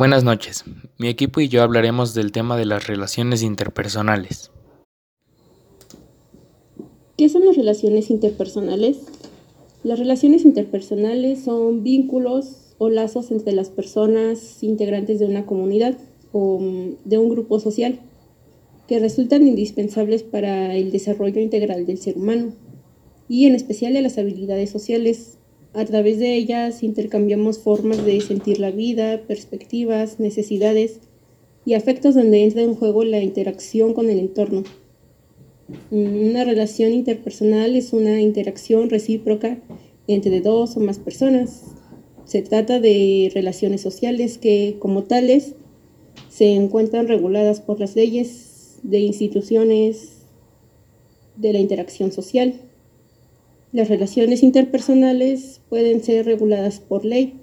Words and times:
Buenas 0.00 0.24
noches, 0.24 0.64
mi 0.96 1.08
equipo 1.08 1.42
y 1.42 1.48
yo 1.48 1.62
hablaremos 1.62 2.14
del 2.14 2.32
tema 2.32 2.56
de 2.56 2.64
las 2.64 2.86
relaciones 2.86 3.42
interpersonales. 3.42 4.50
¿Qué 7.18 7.28
son 7.28 7.44
las 7.44 7.54
relaciones 7.54 8.08
interpersonales? 8.08 8.96
Las 9.82 9.98
relaciones 9.98 10.46
interpersonales 10.46 11.44
son 11.44 11.82
vínculos 11.82 12.74
o 12.78 12.88
lazos 12.88 13.30
entre 13.30 13.52
las 13.52 13.68
personas 13.68 14.62
integrantes 14.62 15.18
de 15.18 15.26
una 15.26 15.44
comunidad 15.44 15.98
o 16.32 16.60
mm, 16.60 16.94
de 17.04 17.18
un 17.18 17.28
grupo 17.28 17.60
social 17.60 18.00
que 18.88 19.00
resultan 19.00 19.46
indispensables 19.46 20.22
para 20.22 20.76
el 20.76 20.92
desarrollo 20.92 21.42
integral 21.42 21.84
del 21.84 21.98
ser 21.98 22.16
humano 22.16 22.54
y 23.28 23.44
en 23.44 23.54
especial 23.54 23.92
de 23.92 24.00
las 24.00 24.16
habilidades 24.16 24.70
sociales 24.70 25.39
a 25.72 25.84
través 25.84 26.18
de 26.18 26.34
ellas 26.36 26.82
intercambiamos 26.82 27.58
formas 27.58 28.04
de 28.04 28.20
sentir 28.20 28.58
la 28.58 28.70
vida, 28.70 29.22
perspectivas, 29.26 30.18
necesidades 30.18 31.00
y 31.64 31.74
afectos 31.74 32.14
donde 32.14 32.42
entra 32.42 32.62
en 32.62 32.74
juego 32.74 33.04
la 33.04 33.20
interacción 33.20 33.94
con 33.94 34.10
el 34.10 34.18
entorno. 34.18 34.64
Una 35.90 36.44
relación 36.44 36.92
interpersonal 36.92 37.76
es 37.76 37.92
una 37.92 38.20
interacción 38.20 38.90
recíproca 38.90 39.58
entre 40.08 40.40
dos 40.40 40.76
o 40.76 40.80
más 40.80 40.98
personas. 40.98 41.62
Se 42.24 42.42
trata 42.42 42.80
de 42.80 43.30
relaciones 43.32 43.80
sociales 43.80 44.38
que, 44.38 44.76
como 44.80 45.04
tales, 45.04 45.54
se 46.28 46.54
encuentran 46.54 47.06
reguladas 47.06 47.60
por 47.60 47.78
las 47.78 47.94
leyes 47.94 48.78
de 48.82 48.98
instituciones 48.98 50.22
de 51.36 51.52
la 51.52 51.60
interacción 51.60 52.10
social. 52.10 52.69
Las 53.72 53.88
relaciones 53.88 54.42
interpersonales 54.42 55.60
pueden 55.68 56.02
ser 56.02 56.26
reguladas 56.26 56.80
por 56.80 57.04
ley 57.04 57.40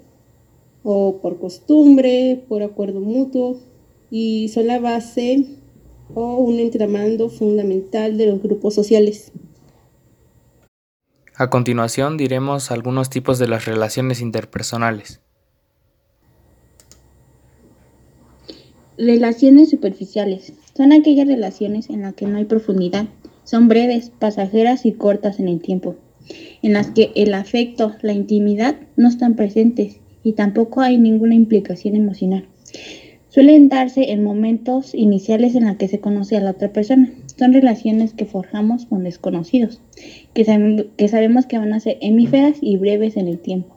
o 0.82 1.20
por 1.22 1.38
costumbre, 1.38 2.44
por 2.48 2.62
acuerdo 2.62 3.00
mutuo 3.00 3.58
y 4.10 4.48
son 4.48 4.66
la 4.66 4.78
base 4.78 5.46
o 6.14 6.36
un 6.36 6.58
entramando 6.58 7.30
fundamental 7.30 8.18
de 8.18 8.26
los 8.26 8.42
grupos 8.42 8.74
sociales. 8.74 9.32
A 11.34 11.48
continuación 11.48 12.18
diremos 12.18 12.70
algunos 12.70 13.08
tipos 13.08 13.38
de 13.38 13.48
las 13.48 13.64
relaciones 13.64 14.20
interpersonales. 14.20 15.22
Relaciones 18.98 19.70
superficiales. 19.70 20.52
Son 20.76 20.92
aquellas 20.92 21.26
relaciones 21.26 21.88
en 21.88 22.02
las 22.02 22.12
que 22.14 22.26
no 22.26 22.36
hay 22.36 22.44
profundidad. 22.44 23.06
Son 23.44 23.68
breves, 23.68 24.10
pasajeras 24.10 24.84
y 24.84 24.92
cortas 24.92 25.38
en 25.38 25.48
el 25.48 25.62
tiempo 25.62 25.96
en 26.62 26.72
las 26.72 26.90
que 26.90 27.10
el 27.14 27.34
afecto, 27.34 27.92
la 28.02 28.12
intimidad 28.12 28.76
no 28.96 29.08
están 29.08 29.36
presentes 29.36 30.00
y 30.22 30.32
tampoco 30.32 30.80
hay 30.80 30.98
ninguna 30.98 31.34
implicación 31.34 31.96
emocional. 31.96 32.46
Suelen 33.30 33.68
darse 33.68 34.10
en 34.10 34.24
momentos 34.24 34.94
iniciales 34.94 35.54
en 35.54 35.66
los 35.66 35.76
que 35.76 35.86
se 35.86 36.00
conoce 36.00 36.36
a 36.36 36.40
la 36.40 36.52
otra 36.52 36.72
persona. 36.72 37.12
Son 37.38 37.52
relaciones 37.52 38.14
que 38.14 38.24
forjamos 38.24 38.86
con 38.86 39.04
desconocidos, 39.04 39.80
que, 40.34 40.44
sabemos 40.44 41.46
que 41.46 41.58
van 41.58 41.72
a 41.72 41.80
ser 41.80 41.98
hemíferas 42.00 42.56
y 42.60 42.78
breves 42.78 43.16
en 43.16 43.28
el 43.28 43.38
tiempo. 43.38 43.76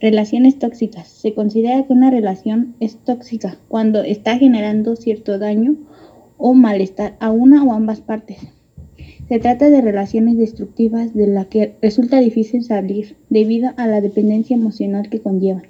Relaciones 0.00 0.58
tóxicas. 0.58 1.08
Se 1.08 1.34
considera 1.34 1.86
que 1.86 1.92
una 1.92 2.10
relación 2.10 2.74
es 2.80 2.96
tóxica 2.96 3.58
cuando 3.68 4.02
está 4.02 4.38
generando 4.38 4.96
cierto 4.96 5.38
daño 5.38 5.76
o 6.38 6.54
malestar 6.54 7.16
a 7.20 7.30
una 7.30 7.62
o 7.64 7.72
ambas 7.72 8.00
partes. 8.00 8.38
Se 9.32 9.38
trata 9.38 9.70
de 9.70 9.80
relaciones 9.80 10.36
destructivas 10.36 11.14
de 11.14 11.26
las 11.26 11.46
que 11.46 11.74
resulta 11.80 12.20
difícil 12.20 12.64
salir 12.64 13.16
debido 13.30 13.70
a 13.78 13.86
la 13.86 14.02
dependencia 14.02 14.54
emocional 14.54 15.08
que 15.08 15.20
conllevan. 15.22 15.62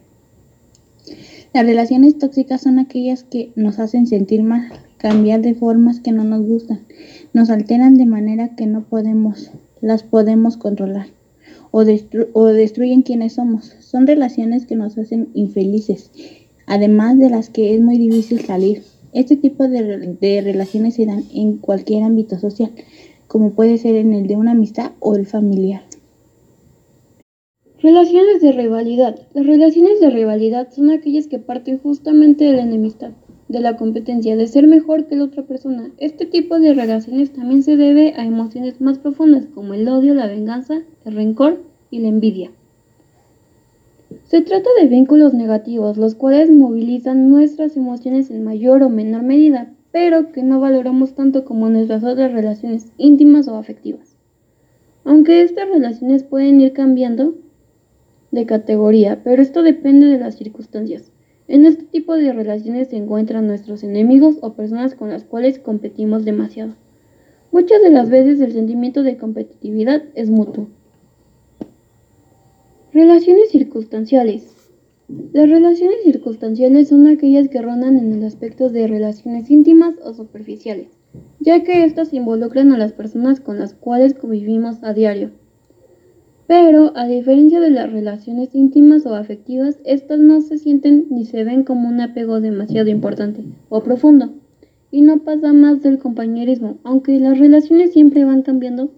Las 1.55 1.65
relaciones 1.65 2.19
tóxicas 2.19 2.63
son 2.63 2.81
aquellas 2.81 3.23
que 3.23 3.53
nos 3.55 3.79
hacen 3.79 4.09
sentir 4.09 4.43
mal, 4.43 4.73
cambiar 4.97 5.43
de 5.43 5.55
formas 5.55 6.01
que 6.01 6.11
no 6.11 6.25
nos 6.25 6.45
gustan, 6.45 6.81
nos 7.35 7.51
alteran 7.51 7.97
de 7.97 8.05
manera 8.05 8.57
que 8.57 8.67
no 8.67 8.83
podemos, 8.83 9.53
las 9.81 10.03
podemos 10.03 10.57
controlar 10.57 11.07
o, 11.71 11.85
destruyen 11.85 13.03
quienes 13.03 13.35
somos. 13.35 13.77
Son 13.79 14.09
relaciones 14.09 14.67
que 14.67 14.75
nos 14.75 14.99
hacen 14.99 15.29
infelices, 15.35 16.11
además 16.67 17.17
de 17.17 17.31
las 17.31 17.49
que 17.49 17.77
es 17.77 17.81
muy 17.81 17.97
difícil 17.99 18.41
salir. 18.41 18.83
Este 19.13 19.37
tipo 19.37 19.69
de 19.69 20.41
relaciones 20.43 20.95
se 20.95 21.07
dan 21.07 21.23
en 21.33 21.59
cualquier 21.59 22.03
ámbito 22.03 22.41
social, 22.41 22.73
como 23.33 23.53
puede 23.53 23.79
ser 23.79 23.95
en 23.95 24.13
el 24.13 24.27
de 24.27 24.37
una 24.37 24.51
amistad 24.51 24.93
o 25.01 25.17
el 25.17 25.25
familiar. 25.25 25.81
Relaciones 27.81 28.43
de 28.43 28.53
rivalidad. 28.53 29.27
Las 29.33 29.47
relaciones 29.47 30.01
de 30.01 30.11
rivalidad 30.11 30.71
son 30.71 30.91
aquellas 30.91 31.29
que 31.29 31.39
parten 31.39 31.79
justamente 31.79 32.45
de 32.45 32.53
la 32.53 32.63
enemistad, 32.65 33.13
de 33.49 33.61
la 33.61 33.79
competencia, 33.79 34.37
de 34.37 34.47
ser 34.49 34.67
mejor 34.67 35.07
que 35.07 35.17
la 35.17 35.25
otra 35.25 35.45
persona. 35.45 35.91
Este 35.97 36.27
tipo 36.27 36.59
de 36.59 36.75
relaciones 36.75 37.33
también 37.33 37.63
se 37.63 37.79
debe 37.79 38.13
a 38.19 38.27
emociones 38.27 38.83
más 38.83 38.99
profundas 38.99 39.47
como 39.55 39.73
el 39.73 39.89
odio, 39.89 40.13
la 40.13 40.27
venganza, 40.27 40.83
el 41.07 41.15
rencor 41.15 41.63
y 41.91 42.01
la 42.01 42.09
envidia. 42.09 42.51
Se 44.25 44.43
trata 44.43 44.69
de 44.79 44.89
vínculos 44.89 45.33
negativos, 45.33 45.97
los 45.97 46.15
cuales 46.15 46.51
movilizan 46.51 47.31
nuestras 47.31 47.79
emociones 47.79 48.31
en 48.31 48.45
mayor 48.45 48.83
o 48.83 48.91
menor 48.91 49.23
medida, 49.23 49.73
pero 49.93 50.33
que 50.33 50.43
no 50.43 50.59
valoramos 50.59 51.15
tanto 51.15 51.45
como 51.45 51.69
nuestras 51.69 52.03
otras 52.03 52.33
relaciones 52.33 52.91
íntimas 52.97 53.47
o 53.47 53.57
afectivas. 53.57 54.17
Aunque 55.05 55.43
estas 55.43 55.69
relaciones 55.69 56.23
pueden 56.23 56.61
ir 56.61 56.73
cambiando 56.73 57.35
de 58.31 58.47
categoría, 58.47 59.23
pero 59.23 59.43
esto 59.43 59.63
depende 59.63 60.07
de 60.07 60.19
las 60.19 60.37
circunstancias. 60.37 61.13
En 61.49 61.67
este 61.67 61.85
tipo 61.85 62.17
de 62.17 62.33
relaciones 62.33 62.89
se 62.89 62.97
encuentran 62.97 63.47
nuestros 63.47 63.83
enemigos 63.83 64.37
o 64.41 64.55
personas 64.55 64.95
con 64.95 65.11
las 65.11 65.25
cuales 65.25 65.59
competimos 65.59 66.25
demasiado. 66.25 66.75
Muchas 67.51 67.83
de 67.83 67.91
las 67.91 68.09
veces 68.09 68.41
el 68.41 68.53
sentimiento 68.53 69.03
de 69.03 69.19
competitividad 69.19 70.05
es 70.15 70.31
mutuo. 70.31 70.69
Relaciones 72.95 73.51
circunstanciales. 73.51 74.62
Las 75.35 75.51
relaciones 75.51 75.97
circunstanciales 76.05 76.89
son 76.89 77.07
aquellas 77.07 77.51
que 77.51 77.61
rondan 77.61 77.99
en 77.99 78.15
el 78.15 78.25
aspecto 78.25 78.71
de 78.71 78.87
relaciones 78.87 79.51
íntimas 79.51 79.95
o 80.03 80.15
superficiales, 80.15 80.89
ya 81.39 81.63
que 81.63 81.85
éstas 81.85 82.15
involucran 82.15 82.73
a 82.73 82.79
las 82.79 82.95
personas 82.95 83.39
con 83.39 83.59
las 83.59 83.75
cuales 83.75 84.15
convivimos 84.15 84.83
a 84.83 84.95
diario. 84.95 85.33
Pero, 86.47 86.93
a 86.97 87.07
diferencia 87.07 87.61
de 87.61 87.69
las 87.69 87.93
relaciones 87.93 88.55
íntimas 88.55 89.05
o 89.05 89.15
afectivas, 89.15 89.79
estas 89.85 90.19
no 90.19 90.41
se 90.41 90.57
sienten 90.57 91.09
ni 91.11 91.27
se 91.27 91.45
ven 91.45 91.65
como 91.65 91.91
un 91.91 92.01
apego 92.01 92.41
demasiado 92.41 92.89
importante 92.89 93.45
o 93.69 93.83
profundo, 93.83 94.33
y 94.91 95.03
no 95.03 95.19
pasa 95.19 95.53
más 95.53 95.83
del 95.83 95.99
compañerismo, 95.99 96.79
aunque 96.85 97.21
las 97.21 97.39
relaciones 97.39 97.93
siempre 97.93 98.25
van 98.25 98.41
cambiando, 98.41 98.93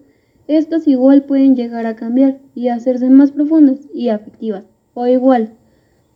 estas 0.47 0.87
igual 0.87 1.23
pueden 1.25 1.57
llegar 1.57 1.85
a 1.85 1.97
cambiar 1.97 2.39
y 2.53 2.69
hacerse 2.69 3.09
más 3.09 3.31
profundas 3.31 3.79
y 3.93 4.09
afectivas, 4.09 4.65
o 4.93 5.07
igual, 5.07 5.51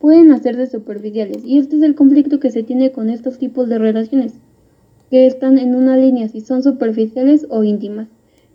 pueden 0.00 0.32
hacerse 0.32 0.66
superficiales 0.66 1.44
y 1.44 1.58
este 1.58 1.76
es 1.76 1.82
el 1.82 1.94
conflicto 1.94 2.40
que 2.40 2.50
se 2.50 2.62
tiene 2.62 2.90
con 2.90 3.10
estos 3.10 3.38
tipos 3.38 3.68
de 3.68 3.78
relaciones, 3.78 4.32
que 5.10 5.26
están 5.26 5.58
en 5.58 5.74
una 5.74 5.96
línea 5.96 6.28
si 6.28 6.40
son 6.40 6.62
superficiales 6.62 7.46
o 7.50 7.62
íntimas. 7.62 8.08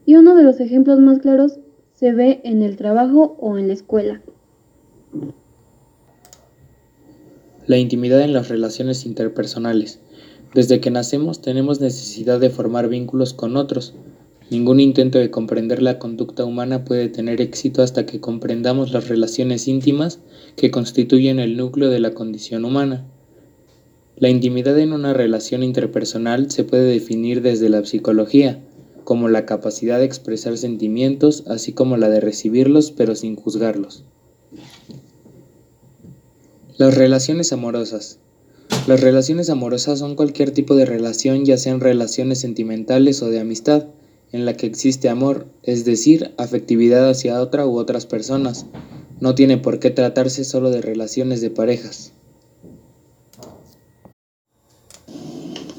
Y 0.08 0.16
uno 0.16 0.36
de 0.36 0.44
los 0.44 0.60
ejemplos 0.60 1.00
más 1.00 1.20
claros 1.20 1.60
se 1.94 2.12
ve 2.14 2.42
en 2.44 2.64
el 2.64 2.76
trabajo 2.78 3.38
o 3.40 3.58
en 3.58 3.68
la 3.68 3.74
escuela. 3.74 4.22
La 7.68 7.78
intimidad 7.78 8.22
en 8.22 8.34
las 8.34 8.50
relaciones 8.50 9.06
interpersonales. 9.06 10.00
Desde 10.54 10.80
que 10.80 10.92
nacemos 10.92 11.42
tenemos 11.42 11.80
necesidad 11.80 12.40
de 12.40 12.50
formar 12.50 12.90
vínculos 12.90 13.34
con 13.34 13.56
otros, 13.56 13.94
Ningún 14.52 14.80
intento 14.80 15.18
de 15.18 15.32
comprender 15.32 15.82
la 15.82 15.98
conducta 15.98 16.46
humana 16.46 16.86
puede 16.86 17.10
tener 17.10 17.42
éxito 17.42 17.82
hasta 17.82 18.06
que 18.06 18.20
comprendamos 18.20 18.92
las 18.92 19.08
relaciones 19.08 19.68
íntimas 19.68 20.20
que 20.56 20.70
constituyen 20.70 21.40
el 21.40 21.58
núcleo 21.58 21.90
de 21.90 22.00
la 22.00 22.14
condición 22.14 22.64
humana. 22.64 23.06
La 24.18 24.30
intimidad 24.30 24.78
en 24.80 24.94
una 24.94 25.14
relación 25.14 25.64
interpersonal 25.64 26.52
se 26.52 26.64
puede 26.64 26.84
definir 26.84 27.42
desde 27.42 27.70
la 27.70 27.84
psicología, 27.86 28.64
como 29.04 29.30
la 29.30 29.46
capacidad 29.46 29.98
de 29.98 30.06
expresar 30.06 30.58
sentimientos, 30.58 31.44
así 31.48 31.74
como 31.74 31.98
la 31.98 32.10
de 32.10 32.20
recibirlos 32.20 32.92
pero 32.92 33.16
sin 33.16 33.36
juzgarlos. 33.36 34.06
Las 36.78 36.96
relaciones 36.96 37.52
amorosas. 37.52 38.20
Las 38.88 39.02
relaciones 39.02 39.50
amorosas 39.50 39.98
son 40.00 40.16
cualquier 40.16 40.52
tipo 40.52 40.76
de 40.76 40.86
relación, 40.86 41.44
ya 41.46 41.58
sean 41.58 41.80
relaciones 41.80 42.40
sentimentales 42.40 43.24
o 43.24 43.30
de 43.30 43.40
amistad, 43.40 43.88
en 44.32 44.46
la 44.46 44.56
que 44.58 44.66
existe 44.66 45.10
amor, 45.10 45.48
es 45.64 45.86
decir, 45.86 46.32
afectividad 46.38 47.10
hacia 47.10 47.42
otra 47.42 47.66
u 47.66 47.78
otras 47.78 48.06
personas. 48.06 48.66
No 49.20 49.36
tiene 49.36 49.58
por 49.58 49.80
qué 49.80 49.92
tratarse 49.92 50.44
solo 50.44 50.72
de 50.72 50.82
relaciones 50.82 51.42
de 51.42 51.50
parejas. 51.50 52.12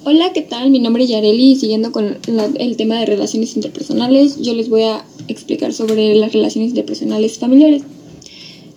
Hola, 0.05 0.33
¿qué 0.33 0.43
tal? 0.43 0.71
Mi 0.71 0.79
nombre 0.79 1.03
es 1.03 1.11
Yareli 1.11 1.53
y 1.53 1.57
siguiendo 1.57 1.91
con 1.91 2.19
el 2.29 2.77
tema 2.77 3.01
de 3.01 3.07
relaciones 3.07 3.57
interpersonales, 3.57 4.41
yo 4.41 4.55
les 4.55 4.69
voy 4.69 4.83
a 4.83 5.05
explicar 5.27 5.73
sobre 5.73 6.15
las 6.15 6.33
relaciones 6.33 6.71
interpersonales 6.71 7.39
familiares. 7.39 7.83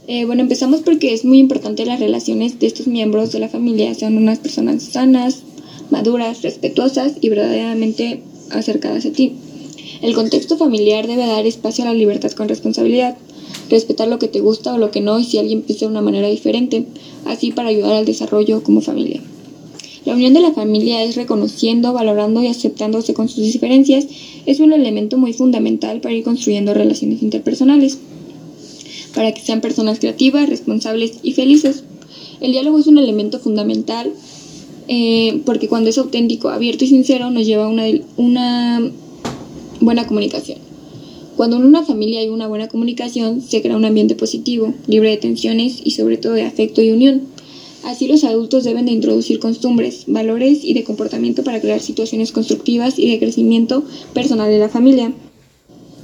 Eh, 0.07 0.25
bueno, 0.25 0.41
empezamos 0.41 0.81
porque 0.81 1.13
es 1.13 1.23
muy 1.23 1.37
importante 1.37 1.85
las 1.85 1.99
relaciones 1.99 2.57
de 2.57 2.65
estos 2.65 2.87
miembros 2.87 3.31
de 3.31 3.37
la 3.37 3.47
familia, 3.47 3.93
sean 3.93 4.17
unas 4.17 4.39
personas 4.39 4.81
sanas, 4.81 5.43
maduras, 5.91 6.41
respetuosas 6.41 7.13
y 7.21 7.29
verdaderamente 7.29 8.23
acercadas 8.49 9.05
a 9.05 9.11
ti. 9.11 9.35
El 10.01 10.13
contexto 10.13 10.57
familiar 10.57 11.07
debe 11.07 11.25
dar 11.25 11.45
espacio 11.45 11.83
a 11.83 11.87
la 11.87 11.93
libertad 11.93 12.31
con 12.31 12.47
responsabilidad, 12.47 13.17
respetar 13.69 14.07
lo 14.07 14.17
que 14.17 14.29
te 14.29 14.39
gusta 14.39 14.73
o 14.73 14.77
lo 14.77 14.91
que 14.91 15.01
no 15.01 15.19
y 15.19 15.25
si 15.25 15.37
alguien 15.37 15.61
piensa 15.61 15.85
de 15.85 15.91
una 15.91 16.01
manera 16.01 16.27
diferente, 16.27 16.85
así 17.25 17.51
para 17.51 17.69
ayudar 17.69 17.93
al 17.93 18.05
desarrollo 18.05 18.63
como 18.63 18.81
familia. 18.81 19.21
La 20.05 20.13
unión 20.13 20.33
de 20.33 20.39
la 20.39 20.53
familia 20.53 21.03
es 21.03 21.15
reconociendo, 21.15 21.91
valorando 21.91 22.41
y 22.41 22.47
aceptándose 22.47 23.13
con 23.13 23.27
sus 23.27 23.43
diferencias, 23.43 24.07
es 24.45 24.59
un 24.61 24.71
elemento 24.71 25.17
muy 25.17 25.33
fundamental 25.33 25.99
para 25.99 26.15
ir 26.15 26.23
construyendo 26.23 26.73
relaciones 26.73 27.21
interpersonales, 27.21 27.97
para 29.13 29.33
que 29.33 29.41
sean 29.41 29.59
personas 29.59 29.99
creativas, 29.99 30.49
responsables 30.49 31.19
y 31.23 31.33
felices. 31.33 31.83
El 32.39 32.53
diálogo 32.53 32.79
es 32.79 32.87
un 32.87 32.97
elemento 32.97 33.39
fundamental 33.39 34.13
eh, 34.87 35.41
porque 35.45 35.67
cuando 35.67 35.89
es 35.89 35.97
auténtico, 35.97 36.49
abierto 36.49 36.85
y 36.85 36.87
sincero 36.87 37.29
nos 37.29 37.45
lleva 37.45 37.65
a 37.65 37.69
una, 37.69 37.83
una 38.17 38.91
buena 39.79 40.07
comunicación. 40.07 40.59
Cuando 41.39 41.55
en 41.55 41.63
una 41.63 41.85
familia 41.85 42.19
hay 42.19 42.27
una 42.27 42.47
buena 42.47 42.67
comunicación, 42.67 43.41
se 43.41 43.61
crea 43.61 43.77
un 43.77 43.85
ambiente 43.85 44.13
positivo, 44.15 44.73
libre 44.87 45.11
de 45.11 45.17
tensiones 45.17 45.79
y 45.83 45.91
sobre 45.91 46.17
todo 46.17 46.33
de 46.33 46.43
afecto 46.43 46.81
y 46.81 46.91
unión. 46.91 47.21
Así 47.85 48.07
los 48.07 48.25
adultos 48.25 48.65
deben 48.65 48.85
de 48.85 48.91
introducir 48.91 49.39
costumbres, 49.39 50.03
valores 50.07 50.65
y 50.65 50.73
de 50.73 50.83
comportamiento 50.83 51.43
para 51.43 51.61
crear 51.61 51.79
situaciones 51.79 52.33
constructivas 52.33 52.99
y 52.99 53.09
de 53.09 53.19
crecimiento 53.19 53.85
personal 54.13 54.49
de 54.49 54.59
la 54.59 54.67
familia. 54.67 55.13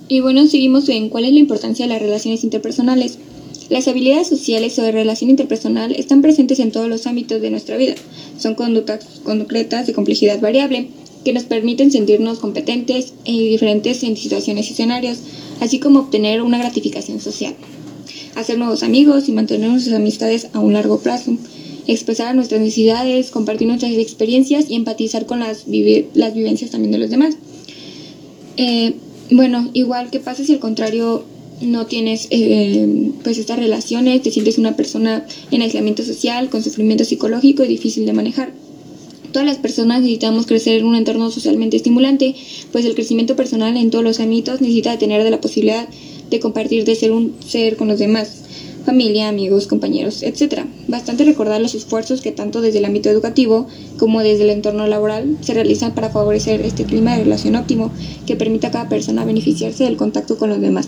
Y 0.07 0.21
bueno, 0.21 0.48
seguimos 0.48 0.88
en 0.88 1.10
cuál 1.10 1.25
es 1.25 1.33
la 1.33 1.39
importancia 1.39 1.86
de 1.86 1.94
las 1.94 2.01
relaciones 2.01 2.44
interpersonales. 2.45 3.18
Las 3.69 3.88
habilidades 3.88 4.28
sociales 4.28 4.78
o 4.80 4.83
de 4.83 4.92
relación 4.92 5.31
interpersonal 5.31 5.92
están 5.94 6.21
presentes 6.21 6.60
en 6.60 6.71
todos 6.71 6.88
los 6.88 7.07
ámbitos 7.07 7.42
de 7.42 7.50
nuestra 7.50 7.75
vida. 7.75 7.95
Son 8.38 8.56
conductas 8.56 9.04
concretas 9.24 9.88
de 9.88 9.94
complejidad 9.94 10.39
variable 10.39 10.88
que 11.25 11.33
nos 11.33 11.44
permiten 11.44 11.92
sentirnos 11.92 12.39
competentes 12.39 13.13
y 13.25 13.50
diferentes 13.50 14.04
en 14.04 14.16
situaciones 14.16 14.69
y 14.69 14.74
escenarios, 14.74 15.18
así 15.60 15.80
como 15.80 16.00
obtener 16.00 16.44
una 16.44 16.60
gratificación 16.60 17.19
social, 17.19 17.56
hacer 18.36 18.60
nuevos 18.60 18.83
amigos 18.83 19.27
y 19.27 19.31
mantener 19.31 19.72
nuestras 19.72 19.95
amistades 19.95 20.48
a 20.54 20.60
un 20.60 20.74
largo 20.74 21.00
plazo, 21.00 21.36
expresar 21.88 22.36
nuestras 22.36 22.62
necesidades, 22.62 23.31
compartir 23.31 23.68
nuestras 23.68 23.92
experiencias 23.94 24.69
y 24.69 24.75
empatizar 24.75 25.25
con 25.25 25.39
las, 25.39 25.66
las 26.13 26.33
vivencias 26.36 26.72
también 26.72 26.92
de 26.92 27.00
los 27.00 27.10
demás. 27.10 27.36
Eh, 28.57 28.94
bueno, 29.31 29.71
igual, 29.74 30.12
¿qué 30.12 30.19
pasa 30.19 30.45
si 30.45 30.54
al 30.54 30.60
contrario 30.60 31.25
no 31.62 31.88
tienes 31.88 32.28
eh, 32.30 33.12
pues 33.24 33.39
estas 33.39 33.57
relaciones, 33.57 34.21
te 34.21 34.30
sientes 34.30 34.60
una 34.60 34.75
persona 34.75 35.25
en 35.50 35.63
aislamiento 35.63 36.04
social, 36.04 36.50
con 36.50 36.62
sufrimiento 36.62 37.04
psicológico 37.04 37.63
y 37.63 37.68
difícil 37.68 38.06
de 38.06 38.13
manejar? 38.13 38.54
Todas 39.35 39.47
las 39.49 39.57
personas 39.57 39.99
necesitamos 39.99 40.45
crecer 40.45 40.79
en 40.79 40.85
un 40.85 40.95
entorno 40.95 41.29
socialmente 41.29 41.75
estimulante, 41.75 42.35
pues 42.71 42.85
el 42.85 42.95
crecimiento 42.95 43.35
personal 43.35 43.75
en 43.75 43.89
todos 43.89 44.01
los 44.01 44.21
ámbitos 44.21 44.61
necesita 44.61 44.97
tener 44.97 45.25
de 45.25 45.29
la 45.29 45.41
posibilidad 45.41 45.89
de 46.29 46.39
compartir, 46.39 46.85
de 46.85 46.95
ser 46.95 47.11
un 47.11 47.35
ser 47.45 47.75
con 47.75 47.89
los 47.89 47.99
demás, 47.99 48.43
familia, 48.85 49.27
amigos, 49.27 49.67
compañeros, 49.67 50.23
etc. 50.23 50.61
Bastante 50.87 51.25
recordar 51.25 51.59
los 51.59 51.75
esfuerzos 51.75 52.21
que 52.21 52.31
tanto 52.31 52.61
desde 52.61 52.77
el 52.77 52.85
ámbito 52.85 53.09
educativo 53.09 53.67
como 53.97 54.21
desde 54.21 54.45
el 54.45 54.51
entorno 54.51 54.87
laboral 54.87 55.37
se 55.41 55.53
realizan 55.53 55.93
para 55.93 56.11
favorecer 56.11 56.61
este 56.61 56.85
clima 56.85 57.17
de 57.17 57.25
relación 57.25 57.57
óptimo 57.57 57.91
que 58.25 58.37
permita 58.37 58.69
a 58.69 58.71
cada 58.71 58.87
persona 58.87 59.25
beneficiarse 59.25 59.83
del 59.83 59.97
contacto 59.97 60.37
con 60.37 60.47
los 60.47 60.61
demás. 60.61 60.87